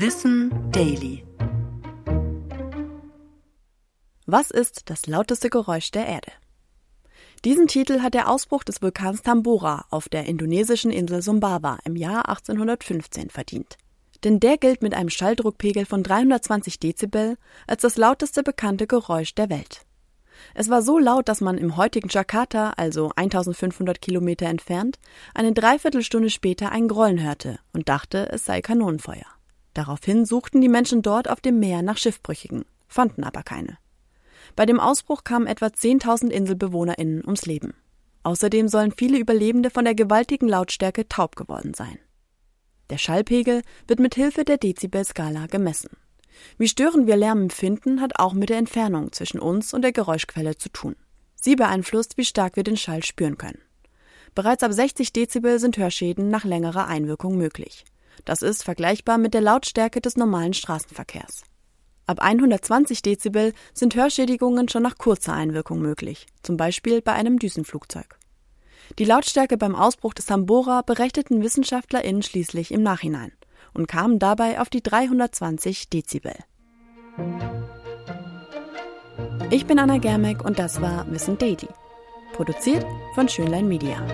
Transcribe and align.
Wissen 0.00 0.52
Daily. 0.70 1.24
Was 4.26 4.52
ist 4.52 4.90
das 4.90 5.08
lauteste 5.08 5.50
Geräusch 5.50 5.90
der 5.90 6.06
Erde? 6.06 6.30
Diesen 7.44 7.66
Titel 7.66 7.98
hat 7.98 8.14
der 8.14 8.30
Ausbruch 8.30 8.62
des 8.62 8.80
Vulkans 8.80 9.22
Tambora 9.24 9.86
auf 9.90 10.08
der 10.08 10.26
indonesischen 10.26 10.92
Insel 10.92 11.20
Sumbawa 11.20 11.78
im 11.84 11.96
Jahr 11.96 12.28
1815 12.28 13.30
verdient. 13.30 13.76
Denn 14.22 14.38
der 14.38 14.56
gilt 14.56 14.82
mit 14.82 14.94
einem 14.94 15.10
Schalldruckpegel 15.10 15.84
von 15.84 16.04
320 16.04 16.78
Dezibel 16.78 17.36
als 17.66 17.82
das 17.82 17.96
lauteste 17.96 18.44
bekannte 18.44 18.86
Geräusch 18.86 19.34
der 19.34 19.50
Welt. 19.50 19.80
Es 20.54 20.70
war 20.70 20.82
so 20.82 21.00
laut, 21.00 21.28
dass 21.28 21.40
man 21.40 21.58
im 21.58 21.76
heutigen 21.76 22.08
Jakarta, 22.08 22.70
also 22.76 23.10
1500 23.16 24.00
Kilometer 24.00 24.46
entfernt, 24.46 25.00
eine 25.34 25.52
Dreiviertelstunde 25.52 26.30
später 26.30 26.70
ein 26.70 26.86
Grollen 26.86 27.20
hörte 27.20 27.58
und 27.72 27.88
dachte, 27.88 28.28
es 28.30 28.44
sei 28.44 28.60
Kanonenfeuer. 28.60 29.26
Daraufhin 29.78 30.24
suchten 30.24 30.60
die 30.60 30.68
Menschen 30.68 31.02
dort 31.02 31.30
auf 31.30 31.40
dem 31.40 31.60
Meer 31.60 31.82
nach 31.82 31.98
Schiffbrüchigen, 31.98 32.64
fanden 32.88 33.22
aber 33.22 33.44
keine. 33.44 33.78
Bei 34.56 34.66
dem 34.66 34.80
Ausbruch 34.80 35.22
kamen 35.22 35.46
etwa 35.46 35.66
10.000 35.66 36.30
InselbewohnerInnen 36.30 37.22
ums 37.24 37.46
Leben. 37.46 37.74
Außerdem 38.24 38.66
sollen 38.66 38.90
viele 38.90 39.18
Überlebende 39.18 39.70
von 39.70 39.84
der 39.84 39.94
gewaltigen 39.94 40.48
Lautstärke 40.48 41.08
taub 41.08 41.36
geworden 41.36 41.74
sein. 41.74 41.96
Der 42.90 42.98
Schallpegel 42.98 43.62
wird 43.86 44.00
mit 44.00 44.16
Hilfe 44.16 44.44
der 44.44 44.58
Dezibelskala 44.58 45.46
gemessen. 45.46 45.90
Wie 46.56 46.66
störend 46.66 47.06
wir 47.06 47.16
Lärm 47.16 47.42
empfinden, 47.42 48.00
hat 48.00 48.18
auch 48.18 48.32
mit 48.32 48.48
der 48.48 48.58
Entfernung 48.58 49.12
zwischen 49.12 49.38
uns 49.38 49.72
und 49.72 49.82
der 49.82 49.92
Geräuschquelle 49.92 50.56
zu 50.56 50.70
tun. 50.70 50.96
Sie 51.36 51.54
beeinflusst, 51.54 52.16
wie 52.16 52.24
stark 52.24 52.56
wir 52.56 52.64
den 52.64 52.76
Schall 52.76 53.04
spüren 53.04 53.38
können. 53.38 53.62
Bereits 54.34 54.64
ab 54.64 54.72
60 54.72 55.12
Dezibel 55.12 55.60
sind 55.60 55.76
Hörschäden 55.76 56.30
nach 56.30 56.44
längerer 56.44 56.88
Einwirkung 56.88 57.38
möglich. 57.38 57.84
Das 58.24 58.42
ist 58.42 58.64
vergleichbar 58.64 59.18
mit 59.18 59.34
der 59.34 59.40
Lautstärke 59.40 60.00
des 60.00 60.16
normalen 60.16 60.54
Straßenverkehrs. 60.54 61.42
Ab 62.06 62.20
120 62.20 63.02
Dezibel 63.02 63.52
sind 63.74 63.94
Hörschädigungen 63.94 64.68
schon 64.68 64.82
nach 64.82 64.96
kurzer 64.96 65.34
Einwirkung 65.34 65.80
möglich, 65.80 66.26
zum 66.42 66.56
Beispiel 66.56 67.02
bei 67.02 67.12
einem 67.12 67.38
Düsenflugzeug. 67.38 68.18
Die 68.98 69.04
Lautstärke 69.04 69.58
beim 69.58 69.74
Ausbruch 69.74 70.14
des 70.14 70.26
Tambora 70.26 70.80
berechneten 70.82 71.42
WissenschaftlerInnen 71.42 72.22
schließlich 72.22 72.72
im 72.72 72.82
Nachhinein 72.82 73.32
und 73.74 73.88
kamen 73.88 74.18
dabei 74.18 74.60
auf 74.60 74.70
die 74.70 74.82
320 74.82 75.90
Dezibel. 75.90 76.34
Ich 79.50 79.66
bin 79.66 79.78
Anna 79.78 79.98
Germeck 79.98 80.44
und 80.44 80.58
das 80.58 80.80
war 80.80 81.10
Wissen 81.10 81.36
Daily. 81.36 81.68
Produziert 82.32 82.86
von 83.14 83.28
Schönlein 83.28 83.68
Media. 83.68 84.06